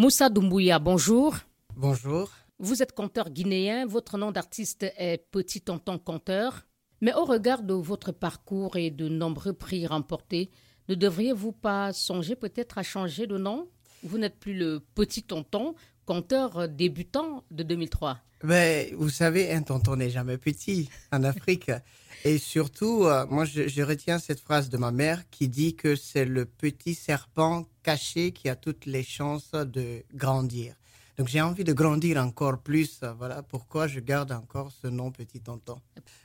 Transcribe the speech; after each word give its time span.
Moussa 0.00 0.30
Doumbouya, 0.30 0.78
bonjour. 0.78 1.36
Bonjour. 1.76 2.30
Vous 2.58 2.82
êtes 2.82 2.92
conteur 2.92 3.28
guinéen, 3.28 3.84
votre 3.84 4.16
nom 4.16 4.32
d'artiste 4.32 4.84
est 4.96 5.26
Petit 5.30 5.60
Tonton 5.60 5.98
Conteur. 5.98 6.62
Mais 7.02 7.12
au 7.12 7.26
regard 7.26 7.62
de 7.62 7.74
votre 7.74 8.10
parcours 8.10 8.76
et 8.76 8.90
de 8.90 9.10
nombreux 9.10 9.52
prix 9.52 9.86
remportés, 9.86 10.48
ne 10.88 10.94
devriez-vous 10.94 11.52
pas 11.52 11.92
songer 11.92 12.34
peut-être 12.34 12.78
à 12.78 12.82
changer 12.82 13.26
de 13.26 13.36
nom? 13.36 13.68
Vous 14.02 14.16
n'êtes 14.16 14.38
plus 14.38 14.54
le 14.54 14.80
Petit 14.94 15.22
Tonton, 15.22 15.74
conteur 16.10 16.68
débutant 16.68 17.44
de 17.52 17.62
2003. 17.62 18.18
Mais 18.42 18.92
vous 18.96 19.10
savez, 19.10 19.52
un 19.52 19.62
tonton 19.62 19.94
n'est 19.94 20.10
jamais 20.10 20.38
petit 20.38 20.90
en 21.12 21.22
Afrique. 21.22 21.70
Et 22.24 22.36
surtout, 22.36 23.04
euh, 23.04 23.26
moi, 23.30 23.44
je, 23.44 23.68
je, 23.68 23.80
retiens 23.80 24.18
cette 24.18 24.40
phrase 24.40 24.70
de 24.70 24.76
ma 24.76 24.90
mère 24.90 25.22
qui 25.30 25.46
dit 25.46 25.76
que 25.76 25.94
c'est 25.94 26.24
le 26.24 26.46
petit 26.46 26.96
serpent 26.96 27.64
caché 27.84 28.32
qui 28.32 28.48
a 28.48 28.56
toutes 28.56 28.86
les 28.86 29.04
chances 29.04 29.52
de 29.52 30.02
grandir. 30.12 30.74
Donc 31.20 31.28
j'ai 31.28 31.42
envie 31.42 31.64
de 31.64 31.74
grandir 31.74 32.16
encore 32.16 32.62
plus. 32.62 33.00
Voilà 33.18 33.42
pourquoi 33.42 33.86
je 33.86 34.00
garde 34.00 34.32
encore 34.32 34.72
ce 34.72 34.86
nom 34.86 35.10
Petit 35.10 35.38
Tonton. 35.38 35.78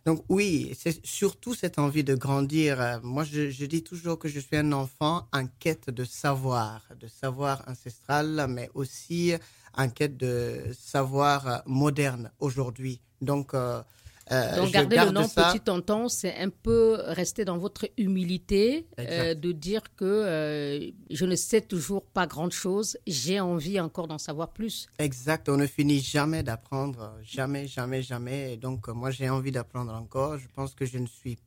Donc 0.06 0.24
oui, 0.30 0.74
c'est 0.80 1.06
surtout 1.06 1.54
cette 1.54 1.80
envie 1.80 2.06
de 2.06 2.16
grandir. 2.16 3.02
Moi, 3.04 3.26
je, 3.26 3.66
dis 3.66 3.84
toujours 3.84 4.18
que 4.18 4.30
je 4.30 4.40
suis 4.40 4.56
un 4.56 4.72
enfant 4.72 5.28
en 5.34 5.48
quête 5.60 5.90
de 5.90 6.06
savoir, 6.06 6.88
de 6.98 7.10
savoir 7.10 7.62
ancestral, 7.68 8.46
mais 8.48 8.70
aussi 8.74 9.34
en 9.74 9.90
quête 9.90 10.16
de 10.16 10.62
savoir 10.72 11.64
moderne 11.66 12.32
aujourd'hui. 12.40 13.02
Donc 13.20 13.54
euh, 13.54 13.84
euh, 14.32 14.56
Donc, 14.56 14.72
garder 14.72 14.98
le 14.98 15.12
nom 15.12 15.28
Petit 15.28 15.60
Tonton, 15.60 16.10
c'est 16.10 16.36
un 16.38 16.50
peu 16.50 16.98
rester 17.06 17.46
dans 17.46 17.58
votre 17.58 17.88
humilité, 17.98 18.88
euh, 19.00 19.36
de 19.36 19.52
dire 19.52 19.84
que 19.96 20.06
euh, 20.06 20.92
je 21.12 21.26
ne 21.26 21.36
sais 21.36 21.62
toujours 21.62 22.06
pas 22.06 22.26
grand-chose, 22.26 22.98
j'ai 23.06 23.40
envie 23.40 23.80
encore 23.80 24.08
d'en 24.08 24.18
savoir 24.18 24.50
plus. 24.50 24.88
Exact, 24.98 25.48
on 25.48 25.58
ne 25.58 25.68
finit 25.68 26.00
jamais 26.00 26.42
d'apprendre, 26.42 27.16
jamais, 27.22 27.68
jamais, 27.68 28.02
jamais. 28.02 28.54
Et 28.54 28.58
donc, 28.58 28.88
moi, 28.88 29.12
j'ai 29.12 29.30
envie 29.30 29.52
d'apprendre 29.52 29.94
encore. 29.94 30.38
Je 30.40 30.48
pense 30.56 30.74
que 30.74 30.86
je 30.86 30.98
ne 30.98 31.08
suis 31.08 31.38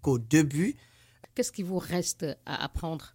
qu'au 0.00 0.18
début. 0.18 0.74
Qu'est-ce 1.34 1.52
qui 1.52 1.62
vous 1.62 1.78
reste 1.78 2.26
à 2.46 2.64
apprendre? 2.64 3.14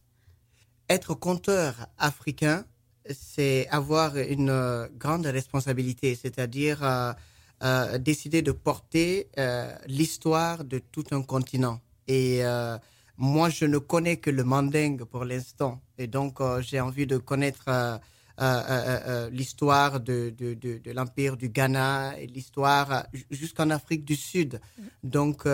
Être 0.90 1.16
conteur 1.16 1.88
africain, 1.98 2.66
c'est 3.10 3.68
avoir 3.70 4.16
une 4.16 4.88
grande 4.98 5.26
responsabilité, 5.26 6.16
c'est-à-dire 6.16 7.16
euh, 7.64 7.98
décidé 7.98 8.42
de 8.42 8.52
porter 8.52 9.30
euh, 9.38 9.74
l'histoire 9.88 10.64
de 10.64 10.80
tout 10.80 11.06
un 11.12 11.22
continent. 11.22 11.80
Et 12.08 12.46
euh, 12.46 12.78
moi, 13.18 13.50
je 13.50 13.66
ne 13.66 13.78
connais 13.78 14.18
que 14.18 14.30
le 14.30 14.44
mandingue 14.44 15.04
pour 15.04 15.26
l'instant. 15.26 15.82
Et 15.98 16.08
donc, 16.08 16.40
euh, 16.40 16.62
j'ai 16.62 16.80
envie 16.80 17.08
de 17.08 17.18
connaître 17.18 18.00
l'histoire 19.32 20.00
de, 20.00 20.30
de, 20.30 20.54
de, 20.54 20.78
de 20.78 20.92
l'Empire 20.92 21.38
du 21.38 21.50
Ghana 21.50 22.20
et 22.20 22.28
l'histoire 22.28 23.08
jusqu'en 23.32 23.72
Afrique 23.72 24.06
du 24.06 24.16
Sud. 24.16 24.62
Donc, 25.04 25.48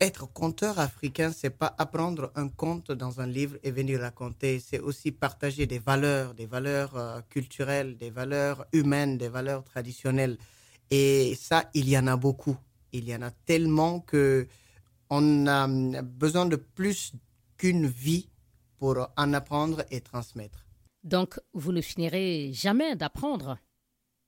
être 0.00 0.26
conteur 0.32 0.78
africain, 0.78 1.32
c'est 1.32 1.50
pas 1.50 1.74
apprendre 1.78 2.32
un 2.34 2.48
conte 2.48 2.92
dans 2.92 3.20
un 3.20 3.26
livre 3.26 3.56
et 3.62 3.70
venir 3.70 4.00
raconter, 4.00 4.60
c'est 4.60 4.80
aussi 4.80 5.12
partager 5.12 5.66
des 5.66 5.78
valeurs, 5.78 6.34
des 6.34 6.46
valeurs 6.46 6.96
euh, 6.96 7.20
culturelles, 7.30 7.96
des 7.96 8.10
valeurs 8.10 8.66
humaines, 8.72 9.18
des 9.18 9.28
valeurs 9.28 9.64
traditionnelles. 9.64 10.36
Et 10.90 11.34
ça, 11.40 11.70
il 11.74 11.88
y 11.88 11.96
en 11.98 12.06
a 12.06 12.16
beaucoup. 12.16 12.56
Il 12.92 13.08
y 13.08 13.14
en 13.14 13.22
a 13.22 13.30
tellement 13.30 14.00
que 14.00 14.46
on 15.10 15.46
a 15.46 15.66
besoin 16.02 16.46
de 16.46 16.56
plus 16.56 17.12
qu'une 17.56 17.86
vie 17.86 18.28
pour 18.78 19.08
en 19.16 19.32
apprendre 19.32 19.84
et 19.90 20.00
transmettre. 20.00 20.66
Donc, 21.02 21.38
vous 21.52 21.72
ne 21.72 21.80
finirez 21.80 22.50
jamais 22.52 22.96
d'apprendre? 22.96 23.58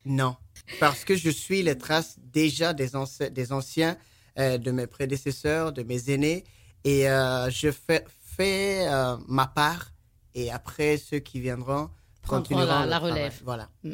Non, 0.05 0.36
parce 0.78 1.05
que 1.05 1.17
je 1.17 1.30
suis 1.30 1.62
les 1.62 1.77
traces 1.77 2.17
déjà 2.20 2.73
des, 2.73 2.95
anci 2.95 3.30
des 3.30 3.53
anciens 3.53 3.96
de 4.36 4.70
mes 4.70 4.86
prédécesseurs, 4.86 5.73
de 5.73 5.83
mes 5.83 6.11
aînés, 6.11 6.45
et 6.86 7.11
euh, 7.11 7.51
je 7.51 7.73
fais, 7.73 8.05
fais 8.36 8.86
euh, 8.89 9.17
ma 9.27 9.48
part, 9.48 9.92
et 10.35 10.52
après 10.52 10.98
ceux 10.98 11.19
qui 11.19 11.41
viendront 11.41 11.91
continueront 12.27 12.67
la, 12.67 12.87
la 12.87 12.98
relève. 12.98 13.41
Voilà. 13.45 13.69
Mm. 13.83 13.92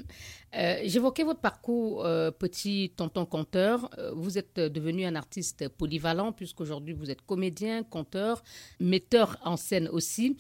Euh, 0.55 0.81
J'évoquais 0.85 1.23
votre 1.25 1.41
parcours, 1.41 2.05
euh, 2.05 2.31
petit 2.31 2.93
tonton 2.97 3.25
conteur. 3.25 3.91
Vous 4.15 4.39
êtes 4.39 4.59
devenu 4.59 5.05
un 5.05 5.15
artiste 5.15 5.69
polyvalent 5.69 6.33
puisqu'aujourd'hui 6.33 6.95
vous 6.95 7.11
êtes 7.11 7.23
comédien, 7.23 7.83
conteur, 7.83 8.43
metteur 8.81 9.39
en 9.45 9.57
scène 9.57 9.89
aussi. 9.89 10.37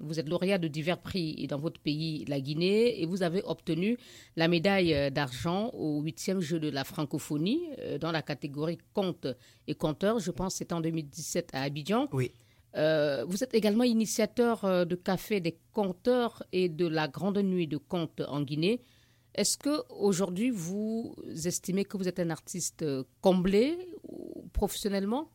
Vous 0.00 0.20
êtes 0.20 0.28
lauréat 0.28 0.58
de 0.58 0.68
divers 0.68 0.98
prix 0.98 1.46
dans 1.48 1.58
votre 1.58 1.80
pays, 1.80 2.24
la 2.26 2.40
Guinée, 2.40 3.00
et 3.00 3.06
vous 3.06 3.22
avez 3.22 3.42
obtenu 3.44 3.96
la 4.36 4.48
médaille 4.48 5.10
d'argent 5.10 5.70
au 5.72 6.00
huitième 6.02 6.40
jeu 6.40 6.58
de 6.58 6.68
la 6.68 6.84
francophonie 6.84 7.62
dans 8.00 8.12
la 8.12 8.22
catégorie 8.22 8.78
conte 8.92 9.26
et 9.66 9.74
conteur. 9.74 10.18
Je 10.18 10.30
pense 10.30 10.54
que 10.54 10.58
c'était 10.58 10.74
en 10.74 10.80
2017 10.80 11.50
à 11.52 11.62
Abidjan. 11.62 12.08
Oui. 12.12 12.32
Euh, 12.76 13.24
vous 13.26 13.42
êtes 13.42 13.54
également 13.54 13.84
initiateur 13.84 14.64
euh, 14.64 14.84
de 14.84 14.94
Café 14.94 15.40
des 15.40 15.58
Conteurs 15.72 16.42
et 16.52 16.68
de 16.68 16.86
la 16.86 17.08
Grande 17.08 17.38
Nuit 17.38 17.66
de 17.66 17.76
Contes 17.76 18.22
en 18.28 18.42
Guinée. 18.42 18.82
Est-ce 19.34 19.56
que 19.56 19.82
aujourd'hui 19.90 20.50
vous 20.50 21.14
estimez 21.44 21.84
que 21.84 21.96
vous 21.96 22.08
êtes 22.08 22.18
un 22.18 22.30
artiste 22.30 22.84
comblé 23.20 23.78
professionnellement? 24.52 25.30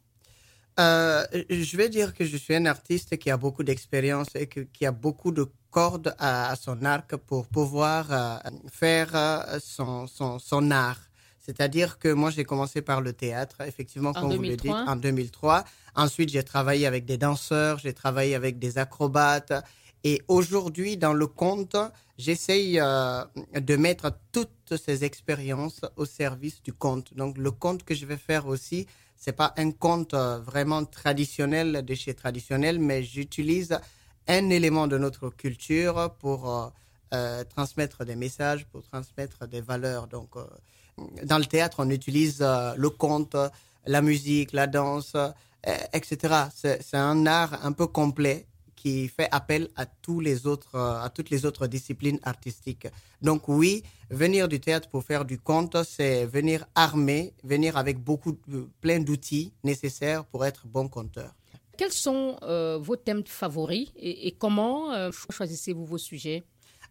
Euh, 0.80 1.26
Je 1.50 1.78
vais 1.78 1.90
dire 1.90 2.14
que 2.14 2.26
je 2.26 2.38
suis 2.38 2.56
un 2.56 2.66
artiste 2.66 3.18
qui 3.18 3.30
a 3.30 3.38
beaucoup 3.38 3.64
d'expérience 3.64 4.28
et 4.36 4.48
qui 4.48 4.86
a 4.86 4.92
beaucoup 4.92 5.32
de 5.32 5.46
cordes 5.70 6.16
à, 6.20 6.56
son 6.56 6.84
arc 6.84 7.16
pour 7.16 7.48
pouvoir 7.48 8.12
euh, 8.12 8.50
faire 8.72 9.10
euh, 9.16 9.60
son 9.60 10.72
art. 10.72 11.00
C'est-à-dire 11.46 12.00
que 12.00 12.08
moi, 12.12 12.30
j'ai 12.30 12.44
commencé 12.44 12.82
par 12.82 13.02
le 13.02 13.14
théâtre, 13.14 13.62
effectivement, 13.62 14.14
comme 14.14 14.34
vous 14.34 14.42
le 14.42 14.56
dites, 14.56 14.72
en 14.72 14.96
2003. 14.96 15.64
Ensuite, 15.96 16.30
j'ai 16.30 16.44
travaillé 16.44 16.88
avec 16.88 17.06
des 17.06 17.18
danseurs, 17.18 17.80
j'ai 17.80 17.94
travaillé 17.94 18.34
avec 18.36 18.60
des 18.60 18.78
acrobates. 18.78 19.54
Et 20.04 20.22
aujourd'hui, 20.28 20.98
dans 20.98 21.14
le 21.14 21.28
conte, 21.28 21.76
j'essaye 22.18 22.80
euh, 22.80 23.24
de 23.60 23.76
mettre 23.76 24.12
toutes 24.32 24.74
ces 24.84 25.04
expériences 25.04 25.82
au 25.98 26.06
service 26.06 26.62
du 26.64 26.74
conte. 26.74 27.14
Donc, 27.14 27.38
le 27.38 27.52
conte 27.52 27.84
que 27.84 27.94
je 27.94 28.06
vais 28.06 28.18
faire 28.18 28.48
aussi, 28.48 28.88
c'est 29.16 29.34
pas 29.34 29.54
un 29.58 29.72
conte 29.72 30.14
vraiment 30.14 30.84
traditionnel 30.84 31.84
de 31.86 31.94
chez 31.94 32.14
traditionnel, 32.14 32.80
mais 32.80 33.04
j'utilise 33.04 33.78
un 34.28 34.50
élément 34.50 34.88
de 34.88 34.98
notre 34.98 35.30
culture 35.30 36.16
pour 36.20 36.50
euh, 36.50 36.70
euh, 37.14 37.44
transmettre 37.44 38.06
des 38.06 38.16
messages, 38.16 38.66
pour 38.66 38.84
transmettre 38.84 39.48
des 39.48 39.62
valeurs. 39.62 40.08
Donc, 40.08 40.36
euh, 40.36 40.46
dans 41.24 41.38
le 41.38 41.46
théâtre, 41.46 41.78
on 41.80 41.90
utilise 41.90 42.40
euh, 42.42 42.74
le 42.78 42.90
conte, 42.90 43.36
la 43.86 44.02
musique, 44.02 44.54
la 44.54 44.68
danse, 44.68 45.16
euh, 45.16 45.32
etc. 45.94 46.36
C'est 46.54 46.98
un 46.98 47.26
art 47.26 47.66
un 47.66 47.72
peu 47.72 47.88
complet 47.88 48.46
qui 48.76 49.08
fait 49.08 49.30
appel 49.32 49.70
à 49.78 49.86
tous 49.86 50.20
les 50.20 50.46
autres, 50.46 50.78
à 50.78 51.10
toutes 51.10 51.30
les 51.30 51.46
autres 51.46 51.68
disciplines 51.68 52.20
artistiques. 52.24 52.88
Donc 53.22 53.48
oui, 53.48 53.82
venir 54.10 54.50
du 54.50 54.60
théâtre 54.60 54.90
pour 54.90 55.06
faire 55.06 55.24
du 55.24 55.40
conte, 55.40 55.82
c'est 55.84 56.26
venir 56.26 56.66
armé, 56.76 57.34
venir 57.44 57.78
avec 57.78 57.98
beaucoup, 57.98 58.38
plein 58.82 59.00
d'outils 59.00 59.54
nécessaires 59.64 60.26
pour 60.26 60.46
être 60.46 60.68
bon 60.68 60.90
conteur. 60.90 61.34
Quels 61.78 61.94
sont 61.94 62.38
euh, 62.44 62.78
vos 62.80 62.96
thèmes 62.96 63.24
favoris 63.26 63.90
et, 63.96 64.28
et 64.28 64.32
comment 64.32 64.92
euh, 64.92 65.12
choisissez-vous 65.30 65.86
vos 65.86 65.98
sujets? 65.98 66.44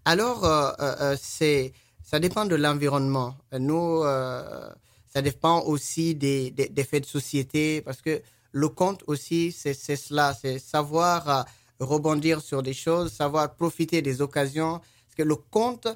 Alors, 0.04 0.44
euh, 0.44 1.14
c'est 1.20 1.72
ça 2.02 2.18
dépend 2.20 2.44
de 2.44 2.56
l'environnement. 2.56 3.36
Nous, 3.58 4.02
euh, 4.04 4.68
ça 5.12 5.22
dépend 5.22 5.62
aussi 5.62 6.14
des, 6.14 6.50
des, 6.50 6.68
des, 6.68 6.84
faits 6.84 7.04
de 7.04 7.08
société, 7.08 7.82
parce 7.82 8.00
que 8.00 8.22
le 8.52 8.68
conte 8.68 9.02
aussi, 9.06 9.52
c'est 9.52 9.74
cela, 9.74 10.34
c'est 10.38 10.58
savoir 10.58 11.28
euh, 11.28 11.42
rebondir 11.80 12.40
sur 12.40 12.62
des 12.62 12.74
choses, 12.74 13.12
savoir 13.12 13.54
profiter 13.54 14.02
des 14.02 14.22
occasions, 14.22 14.78
parce 14.78 15.14
que 15.16 15.22
le 15.22 15.36
conte, 15.36 15.88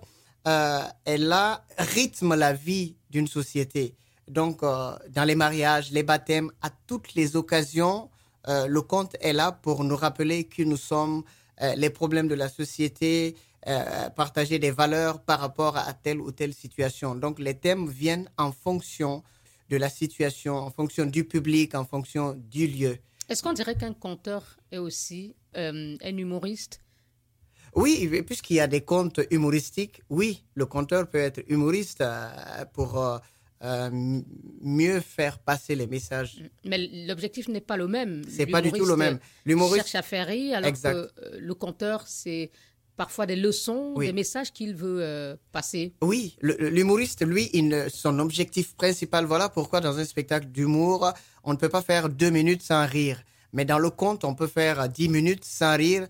euh, 0.46 0.80
est 1.04 1.18
là, 1.18 1.64
rythme 1.78 2.34
la 2.34 2.52
vie 2.52 2.94
d'une 3.10 3.26
société. 3.26 3.94
Donc, 4.28 4.62
euh, 4.62 4.96
dans 5.10 5.24
les 5.24 5.34
mariages, 5.34 5.90
les 5.92 6.02
baptêmes, 6.02 6.50
à 6.62 6.70
toutes 6.86 7.14
les 7.14 7.36
occasions, 7.36 8.10
le 8.48 8.80
conte 8.80 9.16
est 9.20 9.32
là 9.32 9.50
pour 9.50 9.82
nous 9.82 9.96
rappeler 9.96 10.44
que 10.44 10.62
nous 10.62 10.76
sommes 10.76 11.24
les 11.74 11.90
problèmes 11.90 12.28
de 12.28 12.36
la 12.36 12.48
société, 12.48 13.34
euh, 13.68 14.10
partager 14.10 14.58
des 14.58 14.70
valeurs 14.70 15.20
par 15.20 15.40
rapport 15.40 15.76
à 15.76 15.92
telle 15.92 16.20
ou 16.20 16.30
telle 16.30 16.54
situation. 16.54 17.14
Donc 17.14 17.38
les 17.38 17.54
thèmes 17.54 17.88
viennent 17.88 18.30
en 18.38 18.52
fonction 18.52 19.22
de 19.70 19.76
la 19.76 19.88
situation, 19.88 20.54
en 20.54 20.70
fonction 20.70 21.06
du 21.06 21.24
public, 21.24 21.74
en 21.74 21.84
fonction 21.84 22.34
du 22.50 22.66
lieu. 22.66 22.98
Est-ce 23.28 23.42
qu'on 23.42 23.52
dirait 23.52 23.74
qu'un 23.74 23.92
conteur 23.92 24.56
est 24.70 24.78
aussi 24.78 25.34
euh, 25.56 25.96
un 26.00 26.16
humoriste? 26.16 26.80
Oui, 27.74 28.08
puisqu'il 28.24 28.54
y 28.54 28.60
a 28.60 28.68
des 28.68 28.80
contes 28.80 29.20
humoristiques, 29.30 30.00
oui, 30.08 30.44
le 30.54 30.64
conteur 30.64 31.08
peut 31.08 31.18
être 31.18 31.42
humoriste 31.48 32.00
euh, 32.00 32.64
pour 32.72 32.96
euh, 32.98 33.90
mieux 34.62 35.00
faire 35.00 35.38
passer 35.38 35.74
les 35.74 35.86
messages. 35.86 36.42
Mais 36.64 36.78
l'objectif 37.06 37.48
n'est 37.48 37.60
pas 37.60 37.76
le 37.76 37.88
même. 37.88 38.22
C'est 38.28 38.46
pas 38.46 38.62
du 38.62 38.70
tout 38.70 38.86
le 38.86 38.96
même. 38.96 39.18
L'humoriste 39.44 39.88
cherche 39.88 39.94
à 39.96 40.02
faire 40.02 40.28
rire, 40.28 40.58
alors 40.58 40.68
exact. 40.68 40.94
que 40.94 41.36
le 41.38 41.54
conteur, 41.54 42.06
c'est 42.06 42.50
parfois 42.96 43.26
des 43.26 43.36
leçons, 43.36 43.94
des 43.98 44.12
messages 44.12 44.52
qu'il 44.52 44.74
veut 44.74 44.98
euh, 45.00 45.36
passer. 45.52 45.94
Oui, 46.02 46.36
l'humoriste, 46.40 47.24
lui, 47.24 47.50
il, 47.52 47.86
son 47.90 48.18
objectif 48.18 48.74
principal, 48.74 49.24
voilà 49.24 49.48
pourquoi 49.48 49.80
dans 49.80 49.98
un 49.98 50.04
spectacle 50.04 50.46
d'humour, 50.46 51.12
on 51.44 51.52
ne 51.52 51.58
peut 51.58 51.68
pas 51.68 51.82
faire 51.82 52.08
deux 52.08 52.30
minutes 52.30 52.62
sans 52.62 52.86
rire. 52.86 53.22
Mais 53.52 53.64
dans 53.64 53.78
le 53.78 53.90
conte, 53.90 54.24
on 54.24 54.34
peut 54.34 54.46
faire 54.46 54.88
dix 54.88 55.08
minutes 55.08 55.44
sans 55.44 55.76
rire. 55.76 56.06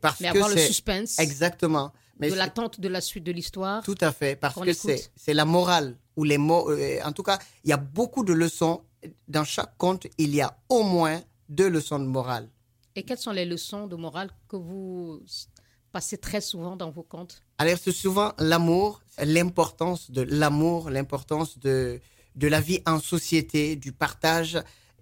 Parce 0.00 0.20
Mais 0.20 0.28
que 0.28 0.36
avoir 0.36 0.50
le 0.50 0.58
suspense. 0.58 1.18
Exactement. 1.18 1.92
Mais 2.18 2.30
de 2.30 2.34
l'attente 2.34 2.80
de 2.80 2.88
la 2.88 3.00
suite 3.00 3.24
de 3.24 3.32
l'histoire. 3.32 3.82
Tout 3.82 3.96
à 4.00 4.12
fait, 4.12 4.36
parce 4.36 4.54
que 4.54 4.72
c'est 5.16 5.34
la 5.34 5.44
morale 5.44 5.96
ou 6.16 6.24
les 6.24 6.38
mots. 6.38 6.70
Euh, 6.70 6.98
en 7.04 7.12
tout 7.12 7.22
cas, 7.22 7.38
il 7.64 7.70
y 7.70 7.72
a 7.72 7.78
beaucoup 7.78 8.24
de 8.24 8.32
leçons. 8.32 8.82
Dans 9.28 9.44
chaque 9.44 9.76
conte, 9.78 10.06
il 10.18 10.34
y 10.34 10.42
a 10.42 10.54
au 10.68 10.82
moins 10.82 11.22
deux 11.48 11.68
leçons 11.70 11.98
de 11.98 12.04
morale. 12.04 12.48
Et 12.94 13.02
quelles 13.04 13.18
sont 13.18 13.30
les 13.30 13.46
leçons 13.46 13.86
de 13.86 13.96
morale 13.96 14.30
que 14.48 14.56
vous 14.56 15.22
passez 15.92 16.18
très 16.18 16.40
souvent 16.40 16.76
dans 16.76 16.90
vos 16.90 17.02
contes 17.02 17.42
Alors, 17.58 17.78
c'est 17.78 17.92
souvent 17.92 18.32
l'amour, 18.38 19.02
l'importance 19.22 20.10
de 20.10 20.22
l'amour, 20.22 20.90
l'importance 20.90 21.58
de, 21.58 22.00
de 22.36 22.48
la 22.48 22.60
vie 22.60 22.80
en 22.86 22.98
société, 23.00 23.76
du 23.76 23.92
partage 23.92 24.58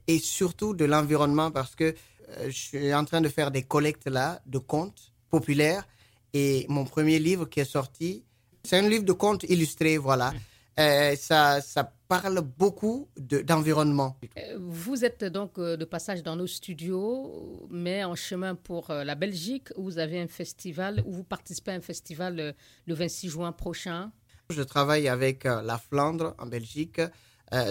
et 0.06 0.18
surtout 0.18 0.74
de 0.74 0.84
l'environnement 0.84 1.50
parce 1.50 1.74
que 1.74 1.84
euh, 1.84 2.46
je 2.48 2.58
suis 2.58 2.94
en 2.94 3.04
train 3.04 3.20
de 3.20 3.28
faire 3.28 3.50
des 3.50 3.62
collectes 3.62 4.06
là 4.06 4.40
de 4.46 4.58
contes 4.58 5.12
populaires 5.30 5.86
et 6.34 6.66
mon 6.68 6.84
premier 6.84 7.18
livre 7.18 7.46
qui 7.46 7.60
est 7.60 7.64
sorti, 7.64 8.24
c'est 8.64 8.76
un 8.76 8.88
livre 8.88 9.04
de 9.04 9.12
contes 9.12 9.44
illustrés, 9.44 9.96
voilà. 9.96 10.34
Euh, 10.78 11.16
ça, 11.16 11.60
ça 11.60 11.92
parle 12.06 12.40
beaucoup 12.40 13.08
d'environnement. 13.16 14.16
Euh, 14.38 14.56
vous 14.60 15.04
êtes 15.04 15.24
donc 15.24 15.58
euh, 15.58 15.76
de 15.76 15.84
passage 15.84 16.22
dans 16.22 16.36
nos 16.36 16.46
studios, 16.46 17.66
mais 17.68 18.04
en 18.04 18.14
chemin 18.14 18.54
pour 18.54 18.92
la 18.92 19.16
Belgique, 19.16 19.68
où 19.76 19.84
vous 19.84 19.98
avez 19.98 20.20
un 20.20 20.28
festival, 20.28 21.02
où 21.04 21.12
vous 21.12 21.24
participez 21.24 21.72
à 21.72 21.74
un 21.74 21.80
festival 21.80 22.54
le 22.86 22.94
26 22.94 23.28
juin 23.28 23.50
prochain. 23.50 24.12
Je 24.50 24.62
travaille 24.62 25.08
avec 25.08 25.44
la 25.44 25.78
Flandre 25.78 26.34
en 26.38 26.46
Belgique 26.46 27.00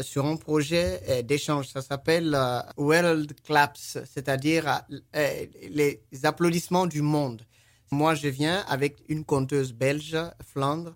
sur 0.01 0.25
un 0.25 0.35
projet 0.35 1.23
d'échange. 1.23 1.69
Ça 1.69 1.81
s'appelle 1.81 2.37
World 2.77 3.33
Claps, 3.41 3.99
c'est-à-dire 4.05 4.81
les 5.13 6.01
applaudissements 6.23 6.85
du 6.85 7.01
monde. 7.01 7.41
Moi, 7.89 8.13
je 8.13 8.27
viens 8.27 8.59
avec 8.67 8.97
une 9.07 9.25
conteuse 9.25 9.73
belge, 9.73 10.17
Flandre, 10.43 10.95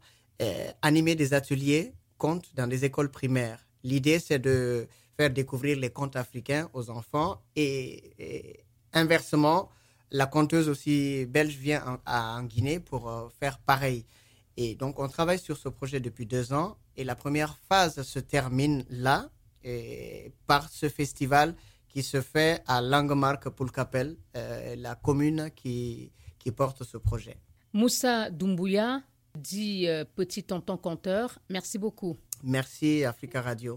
animer 0.84 1.16
des 1.16 1.34
ateliers 1.34 1.94
dans 2.56 2.70
les 2.70 2.86
écoles 2.86 3.10
primaires. 3.10 3.66
L'idée, 3.84 4.20
c'est 4.20 4.40
de 4.40 4.88
faire 5.18 5.30
découvrir 5.30 5.78
les 5.78 5.90
contes 5.90 6.16
africains 6.16 6.70
aux 6.74 6.90
enfants 6.90 7.42
et, 7.56 8.64
inversement, 8.94 9.70
la 10.12 10.26
conteuse 10.26 10.68
aussi 10.68 11.26
belge 11.26 11.56
vient 11.56 12.00
en, 12.06 12.12
en 12.12 12.44
Guinée 12.44 12.80
pour 12.80 13.10
euh, 13.10 13.30
faire 13.40 13.60
pareil. 13.60 14.06
Et 14.58 14.76
donc, 14.76 15.00
on 15.00 15.08
travaille 15.08 15.40
sur 15.40 15.58
ce 15.58 15.70
projet 15.70 16.00
depuis 16.00 16.26
deux 16.26 16.52
ans 16.54 16.78
et 16.98 17.04
la 17.04 17.16
première 17.16 17.58
phase 17.70 18.02
se 18.02 18.20
termine 18.20 18.86
là 18.90 19.30
par 20.48 20.70
ce 20.70 20.90
festival 20.90 21.56
qui 21.88 22.04
se 22.04 22.22
fait 22.22 22.64
à 22.68 22.82
Langemark 22.82 23.50
Poulkapel, 23.50 24.18
euh, 24.36 24.76
la 24.78 24.96
commune 24.96 25.52
qui, 25.56 26.12
qui 26.40 26.52
porte 26.52 26.84
ce 26.84 26.98
projet. 26.98 27.38
Moussa 27.74 28.30
Doumbouya, 28.30 29.02
dit 29.38 29.88
euh, 29.88 30.04
Petit 30.04 30.44
Tonton 30.44 30.78
Conteur. 30.78 31.40
Merci 31.50 31.78
beaucoup. 31.78 32.18
Merci 32.44 33.06
Africa 33.06 33.42
Radio. 33.42 33.70